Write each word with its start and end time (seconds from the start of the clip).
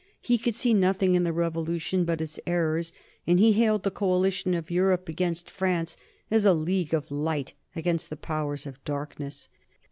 He 0.19 0.39
could 0.39 0.55
see 0.55 0.73
nothing 0.73 1.13
in 1.13 1.25
the 1.25 1.31
Revolution 1.31 2.05
but 2.05 2.21
its 2.21 2.39
errors, 2.47 2.91
and 3.27 3.39
he 3.39 3.51
hailed 3.51 3.83
the 3.83 3.91
coalition 3.91 4.55
of 4.55 4.71
Europe 4.71 5.07
against 5.07 5.47
France 5.47 5.95
as 6.31 6.43
a 6.43 6.55
league 6.55 6.95
of 6.95 7.11
light 7.11 7.53
against 7.75 8.09
the 8.09 8.17
powers 8.17 8.65
of 8.65 8.83
darkness. 8.83 9.47